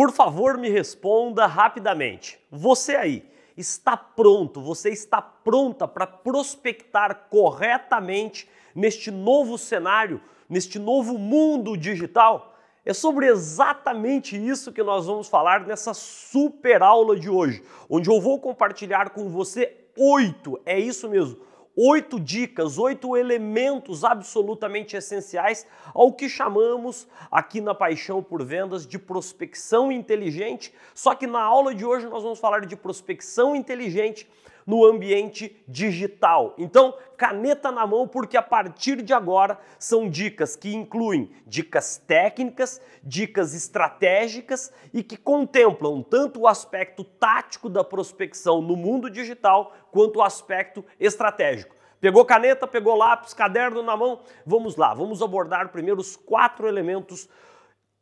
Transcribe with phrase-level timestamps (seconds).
[0.00, 2.40] Por favor, me responda rapidamente.
[2.50, 3.22] Você aí
[3.54, 10.18] está pronto, você está pronta para prospectar corretamente neste novo cenário,
[10.48, 12.56] neste novo mundo digital?
[12.82, 18.18] É sobre exatamente isso que nós vamos falar nessa super aula de hoje, onde eu
[18.22, 21.36] vou compartilhar com você oito, é isso mesmo,
[21.76, 28.98] oito dicas, oito elementos absolutamente essenciais ao que chamamos aqui na Paixão por Vendas de
[28.98, 30.74] prospecção inteligente.
[30.94, 34.28] Só que na aula de hoje nós vamos falar de prospecção inteligente
[34.70, 36.54] no ambiente digital.
[36.56, 42.80] Então, caneta na mão, porque a partir de agora são dicas que incluem dicas técnicas,
[43.02, 50.20] dicas estratégicas e que contemplam tanto o aspecto tático da prospecção no mundo digital quanto
[50.20, 51.74] o aspecto estratégico.
[52.00, 54.20] Pegou caneta, pegou lápis, caderno na mão?
[54.46, 57.28] Vamos lá, vamos abordar primeiro os quatro elementos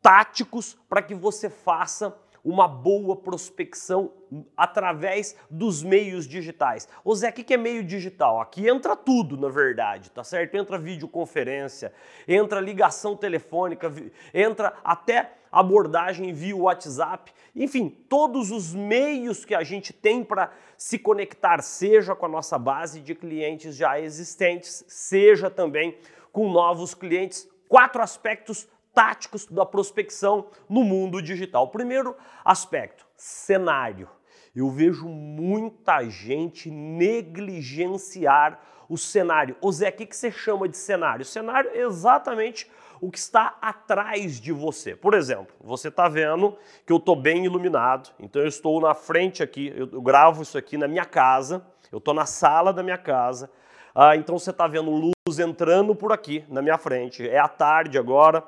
[0.03, 4.11] táticos para que você faça uma boa prospecção
[4.55, 6.87] através dos meios digitais.
[7.03, 8.39] Ô Zé, o que é meio digital?
[8.39, 10.55] Aqui entra tudo, na verdade, tá certo?
[10.55, 11.91] Entra videoconferência,
[12.27, 13.91] entra ligação telefônica,
[14.33, 20.99] entra até abordagem via WhatsApp, enfim, todos os meios que a gente tem para se
[20.99, 25.97] conectar, seja com a nossa base de clientes já existentes, seja também
[26.31, 27.49] com novos clientes.
[27.67, 28.67] Quatro aspectos
[28.99, 31.69] táticos da prospecção no mundo digital.
[31.69, 34.09] Primeiro aspecto, cenário.
[34.53, 39.55] Eu vejo muita gente negligenciar o cenário.
[39.61, 41.23] O Zé, o que, você chama de cenário?
[41.23, 44.97] Cenário é exatamente o que está atrás de você.
[44.97, 49.41] Por exemplo, você está vendo que eu estou bem iluminado, então eu estou na frente
[49.41, 53.49] aqui, eu gravo isso aqui na minha casa, eu estou na sala da minha casa,
[53.95, 57.25] ah, então você está vendo luz entrando por aqui na minha frente.
[57.25, 58.43] É à tarde agora,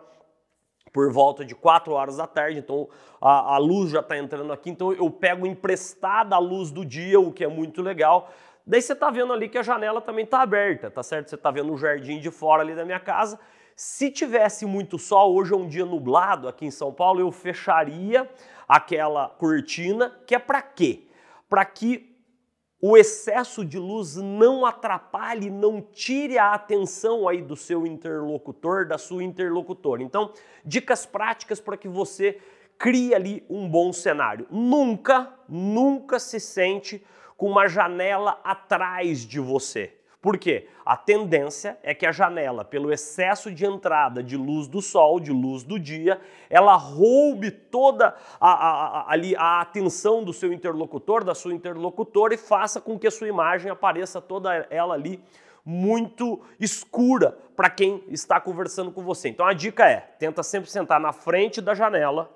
[0.92, 2.90] por volta de 4 horas da tarde, então
[3.22, 7.20] a, a luz já está entrando aqui, então eu pego emprestada a luz do dia,
[7.20, 8.30] o que é muito legal.
[8.66, 11.30] Daí você está vendo ali que a janela também está aberta, tá certo?
[11.30, 13.40] Você está vendo o jardim de fora ali da minha casa.
[13.76, 18.30] Se tivesse muito sol, hoje é um dia nublado aqui em São Paulo, eu fecharia
[18.68, 21.08] aquela cortina, que é para quê?
[21.50, 22.11] Para que
[22.82, 28.98] o excesso de luz não atrapalhe, não tire a atenção aí do seu interlocutor, da
[28.98, 30.02] sua interlocutora.
[30.02, 30.34] Então,
[30.66, 32.40] dicas práticas para que você
[32.80, 34.48] crie ali um bom cenário.
[34.50, 37.06] Nunca, nunca se sente
[37.38, 39.94] com uma janela atrás de você.
[40.22, 40.68] Por quê?
[40.86, 45.32] A tendência é que a janela, pelo excesso de entrada de luz do sol, de
[45.32, 51.34] luz do dia, ela roube toda a, a, a, a atenção do seu interlocutor, da
[51.34, 55.20] sua interlocutora e faça com que a sua imagem apareça toda ela ali
[55.66, 59.30] muito escura para quem está conversando com você.
[59.30, 62.30] Então a dica é: tenta sempre sentar na frente da janela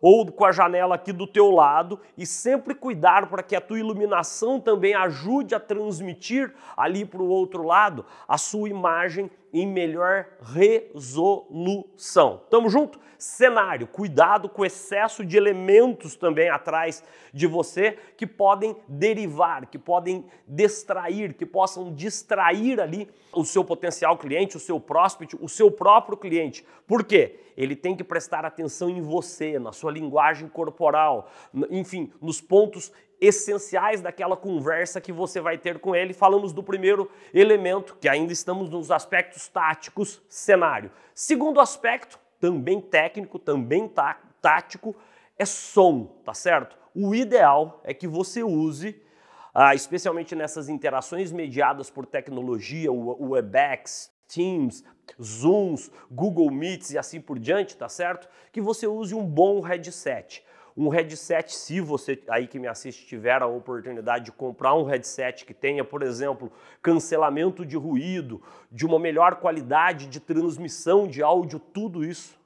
[0.00, 3.78] ou com a janela aqui do teu lado e sempre cuidar para que a tua
[3.78, 10.26] iluminação também ajude a transmitir ali para o outro lado a sua imagem em melhor
[10.42, 12.42] resolução.
[12.50, 12.98] Tamo junto?
[13.18, 19.78] Cenário, cuidado com o excesso de elementos também atrás de você que podem derivar, que
[19.78, 25.70] podem distrair, que possam distrair ali o seu potencial cliente, o seu prospect, o seu
[25.70, 26.64] próprio cliente.
[26.86, 27.40] Por quê?
[27.56, 31.30] Ele tem que prestar atenção em você, na sua linguagem corporal,
[31.70, 36.14] enfim, nos pontos essenciais daquela conversa que você vai ter com ele.
[36.14, 40.90] Falamos do primeiro elemento, que ainda estamos nos aspectos táticos, cenário.
[41.14, 44.96] Segundo aspecto, também técnico, também tá, tático,
[45.38, 46.78] é som, tá certo?
[46.94, 49.00] O ideal é que você use,
[49.54, 54.84] ah, especialmente nessas interações mediadas por tecnologia, o Webex, Teams,
[55.20, 58.28] Zooms, Google Meets e assim por diante, tá certo?
[58.52, 60.44] Que você use um bom headset
[60.76, 65.44] um headset, se você aí que me assiste tiver a oportunidade de comprar um headset
[65.44, 66.50] que tenha, por exemplo,
[66.82, 72.38] cancelamento de ruído, de uma melhor qualidade de transmissão de áudio, tudo isso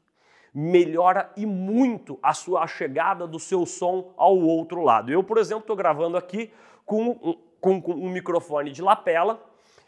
[0.54, 5.10] melhora e muito a sua chegada do seu som ao outro lado.
[5.10, 6.52] Eu, por exemplo, estou gravando aqui
[6.86, 9.42] com um, com, com um microfone de lapela,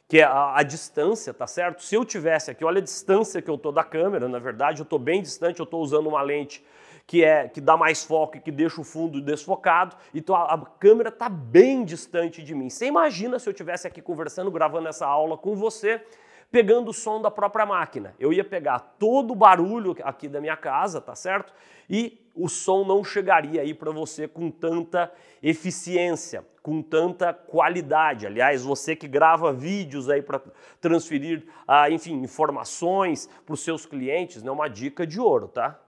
[0.09, 1.85] que é a, a, distância, tá certo?
[1.85, 4.85] Se eu tivesse aqui, olha a distância que eu tô da câmera, na verdade, eu
[4.85, 6.65] estou bem distante, eu estou usando uma lente
[7.07, 9.97] que é que dá mais foco e que deixa o fundo desfocado.
[10.13, 12.69] Então a, a câmera está bem distante de mim.
[12.69, 16.03] Você imagina se eu estivesse aqui conversando, gravando essa aula com você,
[16.51, 18.15] pegando o som da própria máquina.
[18.19, 21.53] Eu ia pegar todo o barulho aqui da minha casa, tá certo?
[21.89, 25.13] E o som não chegaria aí para você com tanta
[25.43, 28.27] eficiência, com tanta qualidade.
[28.27, 30.41] Aliás, você que grava vídeos aí para
[30.81, 34.51] transferir, ah, enfim, informações para os seus clientes, é né?
[34.51, 35.81] uma dica de ouro, tá?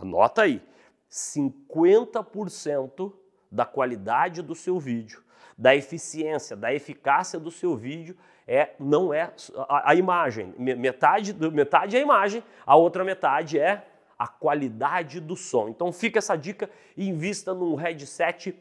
[0.00, 0.62] Anota aí.
[1.10, 3.12] 50%
[3.50, 5.22] da qualidade do seu vídeo,
[5.56, 8.16] da eficiência, da eficácia do seu vídeo
[8.46, 9.32] é não é
[9.68, 10.54] a, a imagem.
[10.58, 13.84] Metade, metade é a imagem, a outra metade é
[14.18, 15.68] a qualidade do som.
[15.68, 18.54] Então fica essa dica e invista num headset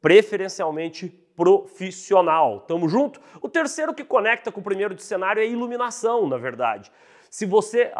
[0.00, 2.60] preferencialmente profissional.
[2.60, 3.20] Tamo junto?
[3.40, 6.92] O terceiro que conecta com o primeiro de cenário é iluminação, na verdade.
[7.30, 7.92] Se você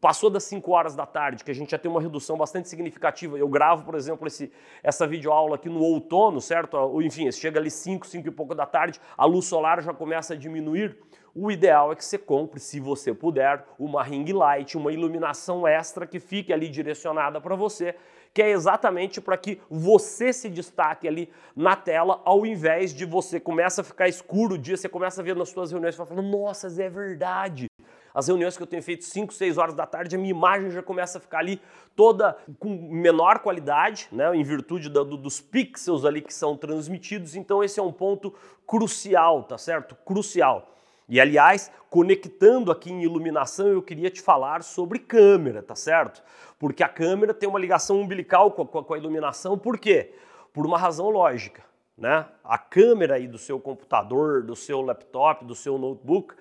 [0.00, 3.38] passou das 5 horas da tarde, que a gente já tem uma redução bastante significativa,
[3.38, 4.50] eu gravo, por exemplo, esse,
[4.82, 7.00] essa videoaula aqui no outono, certo?
[7.00, 10.36] Enfim, chega ali 5, 5 e pouco da tarde, a luz solar já começa a
[10.36, 10.98] diminuir.
[11.32, 16.04] O ideal é que você compre, se você puder, uma ring light, uma iluminação extra
[16.04, 17.94] que fique ali direcionada para você,
[18.32, 23.38] que é exatamente para que você se destaque ali na tela, ao invés de você
[23.38, 26.20] começa a ficar escuro o dia, você começa a ver nas suas reuniões e fala,
[26.20, 27.68] nossa, é verdade.
[28.14, 30.80] As reuniões que eu tenho feito 5, 6 horas da tarde, a minha imagem já
[30.80, 31.60] começa a ficar ali
[31.96, 37.34] toda com menor qualidade, né, em virtude do, dos pixels ali que são transmitidos.
[37.34, 38.32] Então esse é um ponto
[38.64, 39.96] crucial, tá certo?
[39.96, 40.70] Crucial.
[41.08, 46.22] E aliás, conectando aqui em iluminação, eu queria te falar sobre câmera, tá certo?
[46.58, 50.14] Porque a câmera tem uma ligação umbilical com a, com a iluminação, por quê?
[50.52, 51.62] Por uma razão lógica.
[51.96, 52.26] Né?
[52.42, 56.34] A câmera aí do seu computador, do seu laptop, do seu notebook,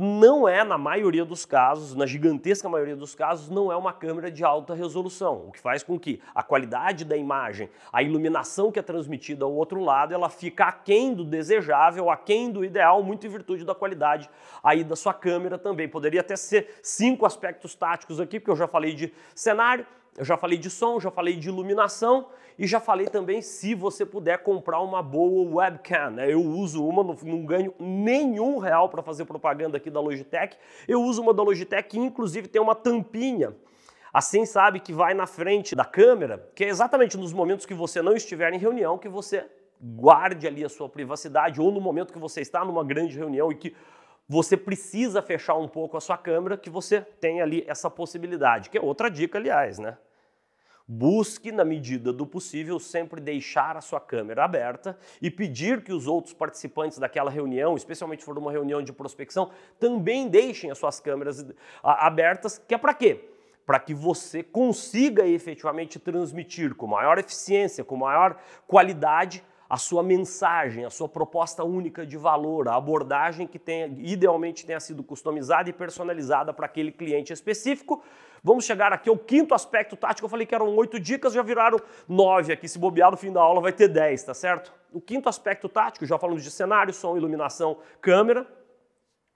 [0.00, 4.30] não é, na maioria dos casos, na gigantesca maioria dos casos, não é uma câmera
[4.30, 8.78] de alta resolução, o que faz com que a qualidade da imagem, a iluminação que
[8.78, 13.30] é transmitida ao outro lado, ela fica aquém do desejável, aquém do ideal, muito em
[13.30, 14.30] virtude da qualidade
[14.62, 15.88] aí da sua câmera também.
[15.88, 19.84] Poderia até ser cinco aspectos táticos aqui, porque eu já falei de cenário,
[20.16, 22.26] eu já falei de som, já falei de iluminação
[22.58, 26.10] e já falei também se você puder comprar uma boa webcam.
[26.10, 26.32] Né?
[26.32, 30.56] Eu uso uma, não, não ganho nenhum real para fazer propaganda aqui da Logitech.
[30.88, 33.54] Eu uso uma da Logitech que inclusive tem uma tampinha.
[34.12, 38.02] Assim sabe que vai na frente da câmera, que é exatamente nos momentos que você
[38.02, 39.46] não estiver em reunião que você
[39.80, 43.54] guarde ali a sua privacidade ou no momento que você está numa grande reunião e
[43.54, 43.76] que
[44.28, 48.76] você precisa fechar um pouco a sua câmera, que você tem ali essa possibilidade, que
[48.76, 49.96] é outra dica, aliás, né?
[50.90, 56.06] Busque, na medida do possível, sempre deixar a sua câmera aberta e pedir que os
[56.06, 60.98] outros participantes daquela reunião, especialmente se for uma reunião de prospecção, também deixem as suas
[60.98, 61.44] câmeras
[61.82, 63.28] abertas, que é para quê?
[63.66, 70.84] Para que você consiga efetivamente transmitir com maior eficiência, com maior qualidade a sua mensagem,
[70.84, 75.72] a sua proposta única de valor, a abordagem que tenha, idealmente tenha sido customizada e
[75.72, 78.02] personalizada para aquele cliente específico,
[78.42, 80.26] Vamos chegar aqui ao quinto aspecto tático.
[80.26, 82.68] Eu falei que eram oito dicas, já viraram nove aqui.
[82.68, 84.72] Se bobear no fim da aula vai ter dez, tá certo?
[84.92, 88.46] O quinto aspecto tático, já falamos de cenário, som, iluminação, câmera,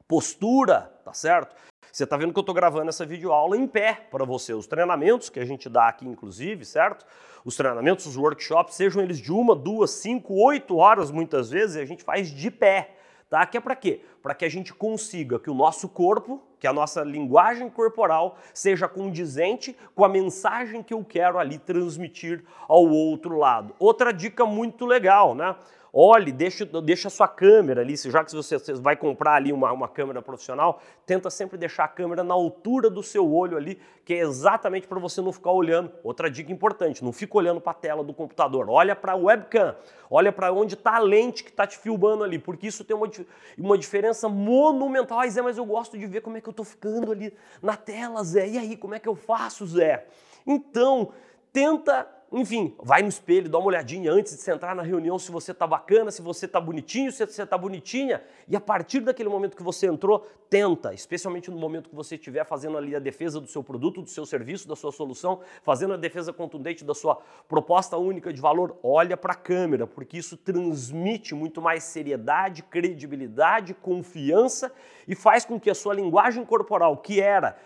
[0.07, 1.55] postura, tá certo?
[1.93, 4.55] Você está vendo que eu estou gravando essa videoaula em pé para você.
[4.55, 7.05] Os treinamentos que a gente dá aqui, inclusive, certo?
[7.45, 11.85] Os treinamentos, os workshops, sejam eles de uma, duas, cinco, oito horas muitas vezes, a
[11.85, 12.97] gente faz de pé
[13.33, 13.47] tá?
[13.47, 14.03] Que é para quê?
[14.23, 18.87] Para que a gente consiga que o nosso corpo, que a nossa linguagem corporal seja
[18.87, 23.75] condizente com a mensagem que eu quero ali transmitir ao outro lado.
[23.79, 25.57] Outra dica muito legal, né?
[25.95, 29.71] Olhe, deixa, deixa a sua câmera ali, já que você, você vai comprar ali uma,
[29.71, 34.15] uma câmera profissional, tenta sempre deixar a câmera na altura do seu olho ali, que
[34.15, 35.93] é exatamente para você não ficar olhando.
[36.03, 39.77] Outra dica importante, não fica olhando para a tela do computador, olha para a webcam,
[40.11, 43.11] olha para onde está a lente que está te filmando ali, porque isso tem uma,
[43.59, 45.21] uma diferença monumental.
[45.21, 47.77] Ah, Zé, mas eu gosto de ver como é que eu estou ficando ali na
[47.77, 50.07] tela, Zé, e aí, como é que eu faço, Zé?
[50.47, 51.13] Então,
[51.53, 55.31] tenta enfim, vai no espelho, dá uma olhadinha antes de você entrar na reunião se
[55.31, 58.23] você tá bacana, se você tá bonitinho, se você tá bonitinha.
[58.49, 62.45] E a partir daquele momento que você entrou, tenta, especialmente no momento que você estiver
[62.45, 65.97] fazendo ali a defesa do seu produto, do seu serviço, da sua solução, fazendo a
[65.97, 71.35] defesa contundente da sua proposta única de valor, olha para a câmera, porque isso transmite
[71.35, 74.73] muito mais seriedade, credibilidade, confiança
[75.07, 77.59] e faz com que a sua linguagem corporal, que era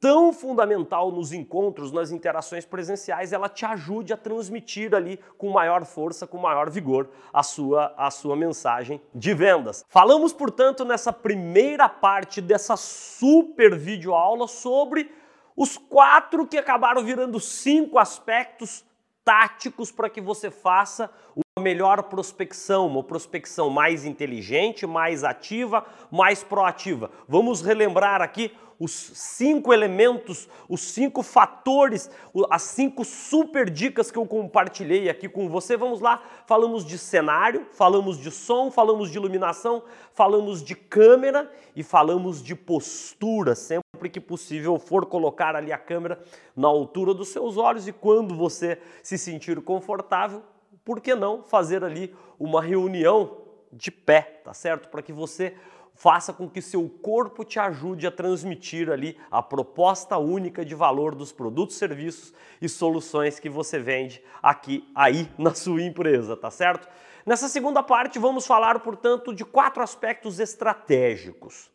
[0.00, 5.84] tão fundamental nos encontros, nas interações presenciais, ela te ajude a transmitir ali com maior
[5.84, 9.84] força, com maior vigor a sua, a sua mensagem de vendas.
[9.88, 15.10] Falamos, portanto, nessa primeira parte dessa super videoaula sobre
[15.56, 18.84] os quatro que acabaram virando cinco aspectos
[19.24, 21.10] táticos para que você faça
[21.58, 27.10] melhor prospecção, uma prospecção mais inteligente, mais ativa, mais proativa.
[27.26, 32.08] Vamos relembrar aqui os cinco elementos, os cinco fatores,
[32.48, 35.76] as cinco super dicas que eu compartilhei aqui com você.
[35.76, 41.82] Vamos lá, falamos de cenário, falamos de som, falamos de iluminação, falamos de câmera e
[41.82, 43.56] falamos de postura.
[43.56, 46.20] Sempre que possível for colocar ali a câmera
[46.54, 50.42] na altura dos seus olhos e quando você se sentir confortável,
[50.88, 54.88] por que não fazer ali uma reunião de pé, tá certo?
[54.88, 55.54] Para que você
[55.94, 61.14] faça com que seu corpo te ajude a transmitir ali a proposta única de valor
[61.14, 66.88] dos produtos, serviços e soluções que você vende aqui aí na sua empresa, tá certo?
[67.26, 71.70] Nessa segunda parte vamos falar, portanto, de quatro aspectos estratégicos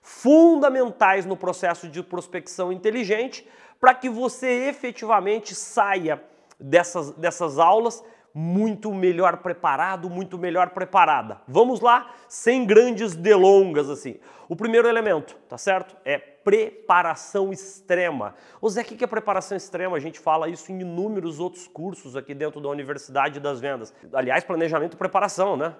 [0.00, 3.44] fundamentais no processo de prospecção inteligente
[3.80, 6.22] para que você efetivamente saia
[6.60, 8.04] dessas, dessas aulas
[8.38, 11.40] muito melhor preparado, muito melhor preparada.
[11.48, 14.16] Vamos lá, sem grandes delongas assim.
[14.46, 15.96] O primeiro elemento, tá certo?
[16.04, 18.34] É preparação extrema.
[18.60, 19.96] O Zé, o que é preparação extrema?
[19.96, 23.94] A gente fala isso em inúmeros outros cursos aqui dentro da Universidade das Vendas.
[24.12, 25.74] Aliás, planejamento e preparação, né?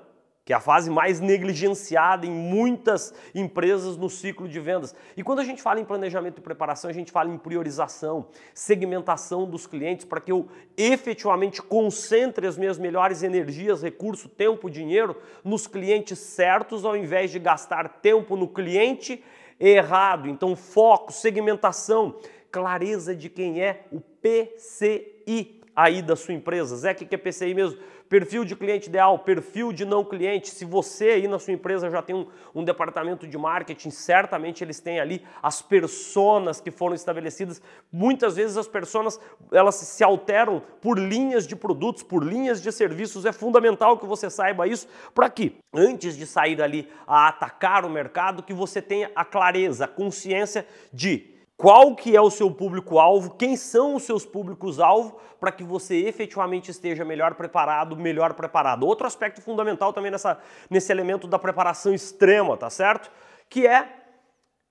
[0.46, 4.94] Que é a fase mais negligenciada em muitas empresas no ciclo de vendas.
[5.16, 9.44] E quando a gente fala em planejamento e preparação, a gente fala em priorização, segmentação
[9.44, 15.66] dos clientes para que eu efetivamente concentre as minhas melhores energias, recurso, tempo, dinheiro nos
[15.66, 19.24] clientes certos ao invés de gastar tempo no cliente
[19.58, 20.28] errado.
[20.28, 22.20] Então, foco, segmentação,
[22.52, 26.76] clareza de quem é o PCI aí da sua empresa.
[26.76, 27.78] Zé, o que é PCI mesmo?
[28.08, 30.48] Perfil de cliente ideal, perfil de não cliente.
[30.48, 34.80] Se você aí na sua empresa já tem um, um departamento de marketing, certamente eles
[34.80, 37.60] têm ali as personas que foram estabelecidas.
[37.92, 39.20] Muitas vezes as personas
[39.52, 43.24] elas se alteram por linhas de produtos, por linhas de serviços.
[43.24, 47.90] É fundamental que você saiba isso para que antes de sair ali a atacar o
[47.90, 53.34] mercado, que você tenha a clareza, a consciência de qual que é o seu público-alvo,
[53.36, 58.86] quem são os seus públicos-alvo, para que você efetivamente esteja melhor preparado, melhor preparado.
[58.86, 63.10] Outro aspecto fundamental também nessa, nesse elemento da preparação extrema, tá certo?
[63.48, 64.06] Que é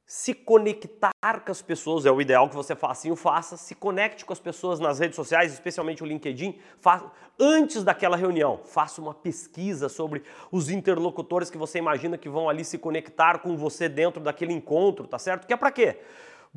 [0.05, 1.11] se conectar
[1.43, 4.33] com as pessoas, é o ideal que você faça assim, o faça, se conecte com
[4.33, 9.89] as pessoas nas redes sociais, especialmente o LinkedIn, faça, antes daquela reunião, faça uma pesquisa
[9.89, 14.53] sobre os interlocutores que você imagina que vão ali se conectar com você dentro daquele
[14.53, 15.47] encontro, tá certo?
[15.47, 15.99] Que é para quê?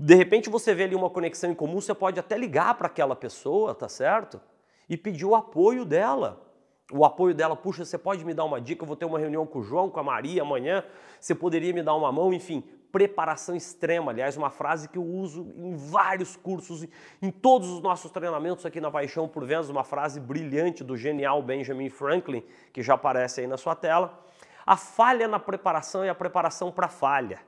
[0.00, 3.16] De repente você vê ali uma conexão em comum, você pode até ligar para aquela
[3.16, 4.40] pessoa, tá certo?
[4.88, 6.40] E pedir o apoio dela.
[6.92, 8.84] O apoio dela, puxa, você pode me dar uma dica?
[8.84, 10.84] Eu vou ter uma reunião com o João, com a Maria amanhã.
[11.18, 12.32] Você poderia me dar uma mão?
[12.32, 12.62] Enfim,
[12.92, 14.12] preparação extrema.
[14.12, 16.86] Aliás, uma frase que eu uso em vários cursos,
[17.20, 21.42] em todos os nossos treinamentos aqui na Paixão por Vendas, uma frase brilhante do genial
[21.42, 24.16] Benjamin Franklin, que já aparece aí na sua tela.
[24.64, 27.40] A falha na preparação é a preparação para falha.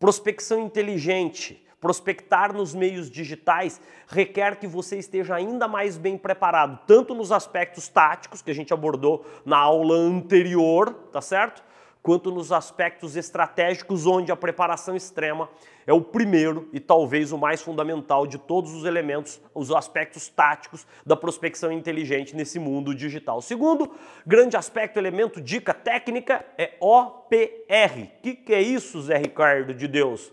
[0.00, 7.14] Prospecção inteligente Prospectar nos meios digitais requer que você esteja ainda mais bem preparado, tanto
[7.14, 11.62] nos aspectos táticos, que a gente abordou na aula anterior, tá certo?
[12.02, 15.50] Quanto nos aspectos estratégicos, onde a preparação extrema
[15.86, 20.86] é o primeiro e talvez o mais fundamental de todos os elementos, os aspectos táticos
[21.04, 23.42] da prospecção inteligente nesse mundo digital.
[23.42, 23.90] Segundo
[24.26, 28.04] grande aspecto, elemento, dica técnica é OPR.
[28.18, 30.32] O que, que é isso, Zé Ricardo de Deus?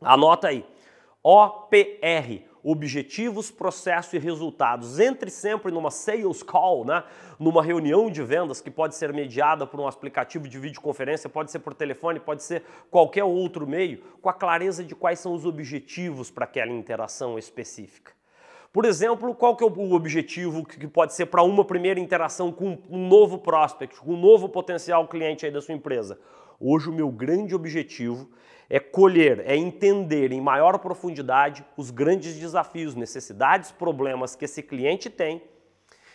[0.00, 0.64] Anota aí.
[1.22, 4.98] OPR, objetivos, processo e resultados.
[4.98, 7.02] Entre sempre numa sales call, né?
[7.38, 11.60] numa reunião de vendas que pode ser mediada por um aplicativo de videoconferência, pode ser
[11.60, 16.30] por telefone, pode ser qualquer outro meio, com a clareza de quais são os objetivos
[16.30, 18.12] para aquela interação específica.
[18.72, 22.78] Por exemplo, qual que é o objetivo que pode ser para uma primeira interação com
[22.88, 26.16] um novo prospect, com um novo potencial cliente aí da sua empresa?
[26.60, 28.30] Hoje o meu grande objetivo
[28.70, 35.10] é colher, é entender em maior profundidade os grandes desafios, necessidades, problemas que esse cliente
[35.10, 35.42] tem,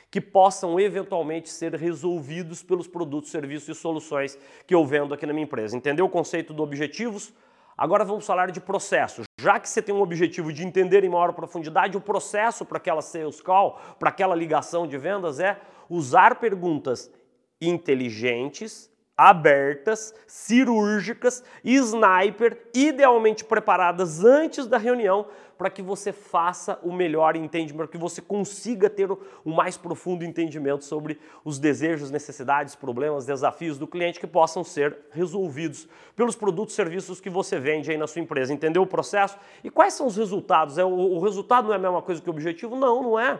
[0.10, 5.34] que possam eventualmente ser resolvidos pelos produtos, serviços e soluções que eu vendo aqui na
[5.34, 5.76] minha empresa.
[5.76, 7.34] Entendeu o conceito do objetivos?
[7.78, 9.24] Agora vamos falar de processo.
[9.38, 13.02] Já que você tem um objetivo de entender em maior profundidade, o processo para aquela
[13.02, 15.60] sales call, para aquela ligação de vendas é
[15.90, 17.12] usar perguntas
[17.60, 25.26] inteligentes, abertas, cirúrgicas, sniper, idealmente preparadas antes da reunião
[25.58, 30.26] para que você faça o melhor entendimento, para que você consiga ter o mais profundo
[30.26, 36.74] entendimento sobre os desejos, necessidades, problemas, desafios do cliente que possam ser resolvidos pelos produtos
[36.74, 38.54] e serviços que você vende aí na sua empresa.
[38.54, 39.38] Entendeu o processo?
[39.64, 40.78] E quais são os resultados?
[40.78, 42.76] É, o, o resultado não é a mesma coisa que o objetivo?
[42.76, 43.40] Não, não é.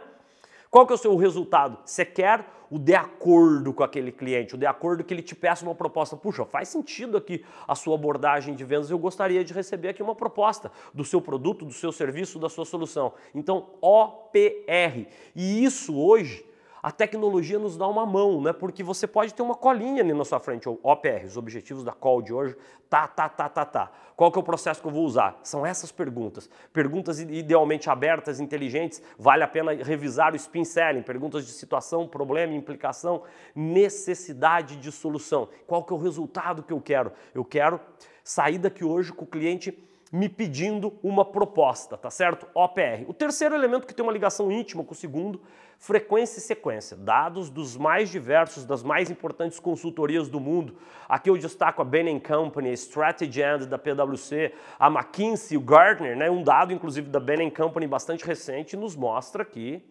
[0.70, 1.78] Qual que é o seu resultado?
[1.84, 5.64] Você quer o de acordo com aquele cliente, o de acordo que ele te peça
[5.64, 6.16] uma proposta.
[6.16, 10.14] Puxa, faz sentido aqui a sua abordagem de vendas, eu gostaria de receber aqui uma
[10.14, 13.12] proposta do seu produto, do seu serviço, da sua solução.
[13.34, 15.06] Então, OPR.
[15.34, 16.44] E isso hoje
[16.86, 18.52] a tecnologia nos dá uma mão, né?
[18.52, 21.90] Porque você pode ter uma colinha ali na sua frente, o OPR, os objetivos da
[21.90, 22.54] call de hoje,
[22.88, 23.90] tá, tá, tá, tá, tá.
[24.14, 25.36] Qual que é o processo que eu vou usar?
[25.42, 26.48] São essas perguntas.
[26.72, 32.54] Perguntas idealmente abertas, inteligentes, vale a pena revisar o spin selling, perguntas de situação, problema,
[32.54, 35.48] implicação, necessidade de solução.
[35.66, 37.10] Qual que é o resultado que eu quero?
[37.34, 37.80] Eu quero
[38.22, 39.72] sair daqui hoje com o cliente
[40.12, 42.46] me pedindo uma proposta, tá certo?
[42.54, 43.04] OPR.
[43.08, 45.40] O terceiro elemento que tem uma ligação íntima com o segundo,
[45.78, 46.96] frequência e sequência.
[46.96, 50.76] Dados dos mais diversos, das mais importantes consultorias do mundo.
[51.08, 56.16] Aqui eu destaco a Bain Company, a Strategy End da PwC, a McKinsey, o Gartner,
[56.16, 56.30] né?
[56.30, 59.82] Um dado inclusive da Bain Company bastante recente nos mostra que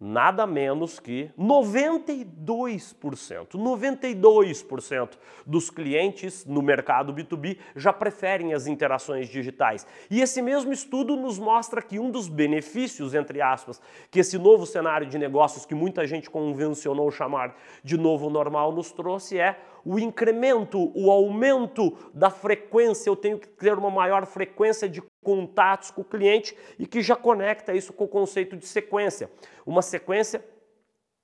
[0.00, 5.10] nada menos que 92%, 92%
[5.46, 9.86] dos clientes no mercado B2B já preferem as interações digitais.
[10.10, 14.66] E esse mesmo estudo nos mostra que um dos benefícios, entre aspas, que esse novo
[14.66, 19.98] cenário de negócios que muita gente convencionou chamar de novo normal nos trouxe é o
[19.98, 26.02] incremento, o aumento da frequência, eu tenho que ter uma maior frequência de contatos com
[26.02, 29.28] o cliente e que já conecta isso com o conceito de sequência.
[29.66, 30.44] Uma sequência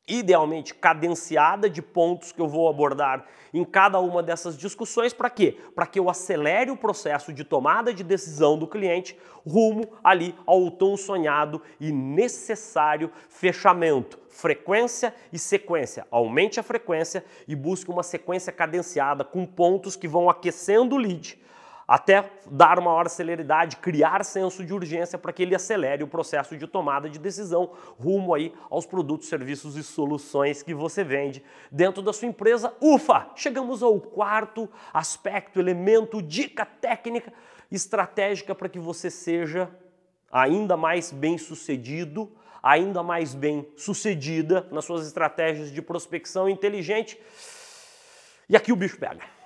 [0.08, 5.56] idealmente cadenciada de pontos que eu vou abordar em cada uma dessas discussões para quê?
[5.74, 9.16] Para que eu acelere o processo de tomada de decisão do cliente
[9.46, 14.18] rumo ali ao tão sonhado e necessário fechamento.
[14.28, 16.06] Frequência e sequência.
[16.10, 21.38] Aumente a frequência e busque uma sequência cadenciada com pontos que vão aquecendo o lead
[21.90, 26.56] até dar uma maior celeridade, criar senso de urgência para que ele acelere o processo
[26.56, 32.00] de tomada de decisão rumo aí aos produtos, serviços e soluções que você vende dentro
[32.00, 32.72] da sua empresa.
[32.80, 33.32] Ufa!
[33.34, 37.32] Chegamos ao quarto aspecto, elemento, dica técnica
[37.72, 39.68] estratégica para que você seja
[40.30, 42.30] ainda mais bem sucedido,
[42.62, 47.20] ainda mais bem sucedida nas suas estratégias de prospecção inteligente.
[48.48, 49.39] E aqui o bicho pega.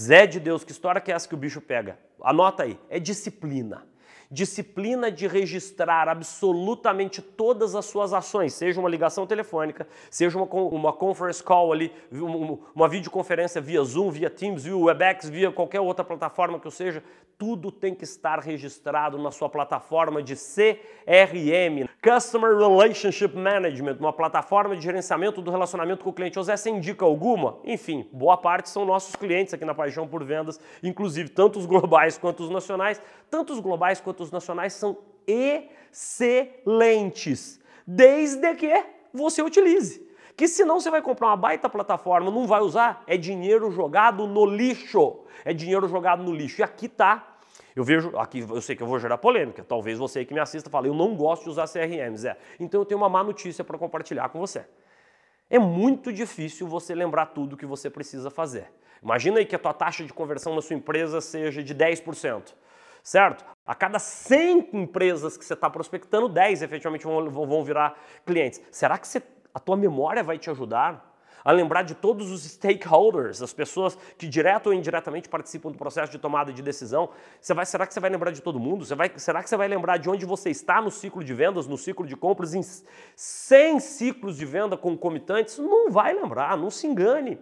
[0.00, 1.98] Zé de Deus, que história que é essa que o bicho pega?
[2.22, 3.86] Anota aí, é disciplina.
[4.30, 10.92] Disciplina de registrar absolutamente todas as suas ações, seja uma ligação telefônica, seja uma, uma
[10.94, 16.58] conference call ali, uma, videoconferência via Zoom, via Teams, via Webex, via qualquer outra plataforma
[16.58, 17.04] que eu seja,
[17.42, 24.76] tudo tem que estar registrado na sua plataforma de CRM, Customer Relationship Management, uma plataforma
[24.76, 26.36] de gerenciamento do relacionamento com o cliente.
[26.36, 27.58] José, você indica alguma?
[27.64, 32.16] Enfim, boa parte são nossos clientes aqui na Paixão por Vendas, inclusive tanto os globais
[32.16, 33.02] quanto os nacionais.
[33.28, 36.70] Tanto os globais quanto os nacionais são excelentes,
[37.84, 40.12] desde que você utilize.
[40.36, 44.46] Que senão você vai comprar uma baita plataforma, não vai usar, é dinheiro jogado no
[44.46, 45.18] lixo.
[45.44, 46.60] É dinheiro jogado no lixo.
[46.60, 47.31] E aqui tá
[47.74, 50.68] eu vejo, aqui eu sei que eu vou gerar polêmica, talvez você que me assista
[50.68, 52.36] fale, eu não gosto de usar CRMs, é.
[52.60, 54.66] Então eu tenho uma má notícia para compartilhar com você.
[55.48, 58.70] É muito difícil você lembrar tudo que você precisa fazer.
[59.02, 62.54] Imagina aí que a tua taxa de conversão na sua empresa seja de 10%,
[63.02, 63.44] certo?
[63.66, 68.62] A cada 100 empresas que você está prospectando, 10 efetivamente vão, vão virar clientes.
[68.70, 71.11] Será que você, a tua memória vai te ajudar?
[71.44, 76.12] A lembrar de todos os stakeholders, as pessoas que direto ou indiretamente participam do processo
[76.12, 77.10] de tomada de decisão.
[77.40, 78.84] Você vai, será que você vai lembrar de todo mundo?
[78.84, 81.66] Você vai, será que você vai lembrar de onde você está no ciclo de vendas,
[81.66, 82.62] no ciclo de compras, em
[83.16, 85.58] 100 ciclos de venda concomitantes?
[85.58, 87.38] Não vai lembrar, não se engane.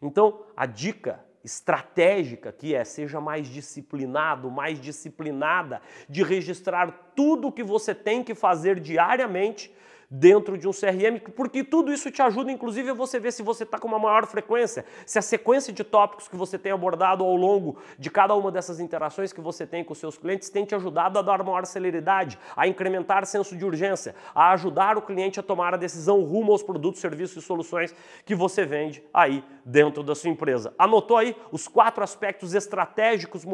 [0.00, 7.52] Então, a dica estratégica que é seja mais disciplinado, mais disciplinada de registrar tudo o
[7.52, 9.72] que você tem que fazer diariamente
[10.14, 13.62] dentro de um CRM, porque tudo isso te ajuda, inclusive, a você ver se você
[13.62, 17.34] está com uma maior frequência, se a sequência de tópicos que você tem abordado ao
[17.34, 21.18] longo de cada uma dessas interações que você tem com seus clientes tem te ajudado
[21.18, 25.72] a dar maior celeridade, a incrementar senso de urgência, a ajudar o cliente a tomar
[25.72, 27.94] a decisão rumo aos produtos, serviços e soluções
[28.26, 30.74] que você vende aí dentro da sua empresa.
[30.78, 33.46] Anotou aí os quatro aspectos estratégicos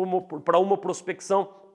[0.44, 1.67] para uma prospecção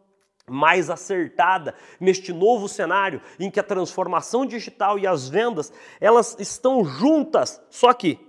[0.49, 6.83] mais acertada neste novo cenário em que a transformação digital e as vendas elas estão
[6.83, 8.19] juntas, só que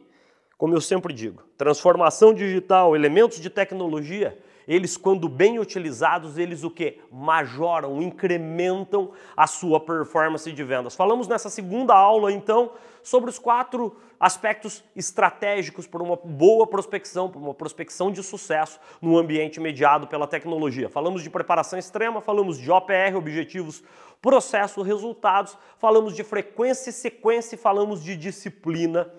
[0.56, 6.70] Como eu sempre digo, transformação digital, elementos de tecnologia, eles quando bem utilizados, eles o
[6.70, 6.98] que?
[7.10, 10.94] Majoram, incrementam a sua performance de vendas.
[10.94, 12.72] Falamos nessa segunda aula então
[13.02, 19.18] sobre os quatro aspectos estratégicos para uma boa prospecção, para uma prospecção de sucesso no
[19.18, 20.88] ambiente mediado pela tecnologia.
[20.88, 23.82] Falamos de preparação extrema, falamos de OPR, objetivos,
[24.22, 29.12] processo, resultados, falamos de frequência e sequência e falamos de disciplina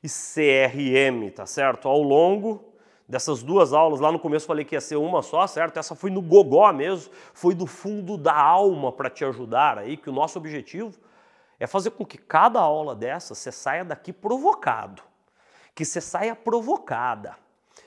[0.00, 1.88] e CRM, tá certo?
[1.88, 2.73] Ao longo
[3.08, 5.78] dessas duas aulas, lá no começo falei que ia ser uma só, certo?
[5.78, 10.08] Essa foi no gogó mesmo, foi do fundo da alma para te ajudar aí, que
[10.08, 10.98] o nosso objetivo
[11.60, 15.02] é fazer com que cada aula dessa você saia daqui provocado,
[15.74, 17.36] que você saia provocada,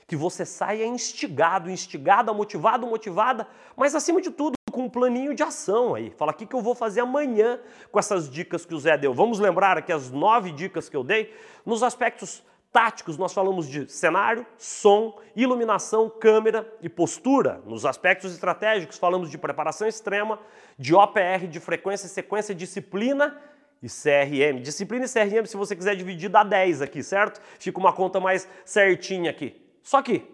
[0.06, 5.42] que você saia instigado, instigada, motivado, motivada, mas acima de tudo com um planinho de
[5.42, 6.10] ação aí.
[6.10, 7.58] Fala, o que, que eu vou fazer amanhã
[7.90, 9.12] com essas dicas que o Zé deu?
[9.12, 11.34] Vamos lembrar aqui as nove dicas que eu dei
[11.66, 17.62] nos aspectos táticos, nós falamos de cenário, som, iluminação, câmera e postura.
[17.64, 20.38] Nos aspectos estratégicos, falamos de preparação extrema,
[20.78, 23.40] de OPR, de frequência, sequência, disciplina
[23.82, 24.60] e CRM.
[24.60, 27.40] Disciplina e CRM, se você quiser dividir, dá 10 aqui, certo?
[27.58, 29.60] Fica uma conta mais certinha aqui.
[29.82, 30.24] Só que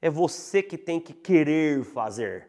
[0.00, 2.48] é você que tem que querer fazer.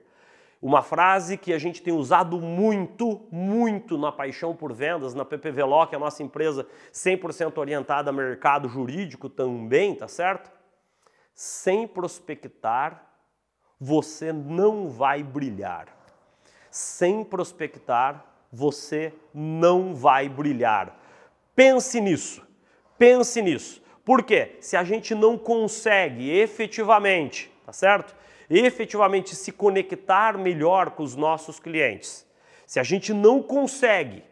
[0.62, 5.88] Uma frase que a gente tem usado muito, muito na paixão por vendas, na PPVLO,
[5.88, 10.52] que é a nossa empresa 100% orientada a mercado jurídico também, tá certo?
[11.34, 13.10] Sem prospectar,
[13.80, 15.88] você não vai brilhar.
[16.69, 21.00] Sem prospectar, você não vai brilhar.
[21.56, 22.45] Pense nisso.
[22.98, 23.82] Pense nisso.
[24.04, 24.58] Por quê?
[24.60, 28.15] Se a gente não consegue efetivamente, tá certo?
[28.49, 32.25] efetivamente se conectar melhor com os nossos clientes,
[32.65, 34.23] se a gente não consegue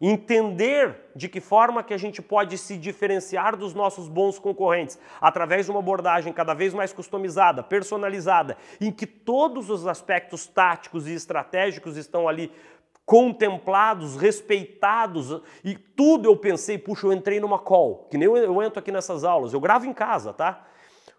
[0.00, 5.66] entender de que forma que a gente pode se diferenciar dos nossos bons concorrentes através
[5.66, 11.12] de uma abordagem cada vez mais customizada, personalizada, em que todos os aspectos táticos e
[11.12, 12.50] estratégicos estão ali
[13.04, 18.78] contemplados, respeitados e tudo eu pensei, puxa, eu entrei numa call, que nem eu entro
[18.78, 20.64] aqui nessas aulas, eu gravo em casa, tá?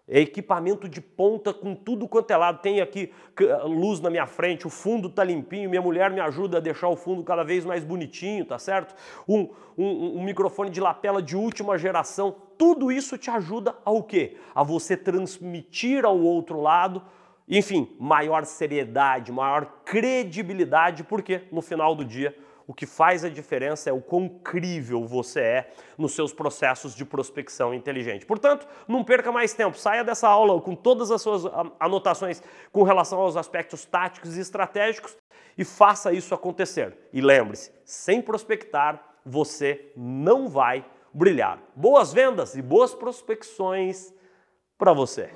[0.09, 2.61] É equipamento de ponta com tudo quanto é lado.
[2.61, 3.13] Tem aqui
[3.63, 6.95] luz na minha frente, o fundo tá limpinho, minha mulher me ajuda a deixar o
[6.95, 8.95] fundo cada vez mais bonitinho, tá certo?
[9.27, 12.35] Um, um, um microfone de lapela de última geração.
[12.57, 14.35] Tudo isso te ajuda ao quê?
[14.55, 17.03] A você transmitir ao outro lado,
[17.47, 22.35] enfim, maior seriedade, maior credibilidade, porque no final do dia
[22.69, 27.03] o que faz a diferença é o quão crível você é nos seus processos de
[27.03, 28.27] prospecção inteligente.
[28.27, 33.21] Portanto, não perca mais tempo, saia dessa aula com todas as suas anotações com relação
[33.21, 35.17] aos aspectos táticos e estratégicos
[35.57, 36.95] e faça isso acontecer.
[37.11, 41.59] E lembre-se, sem prospectar, você não vai brilhar.
[41.75, 44.13] Boas vendas e boas prospecções
[44.77, 45.31] para você.